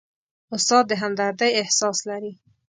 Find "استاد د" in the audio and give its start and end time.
0.55-0.91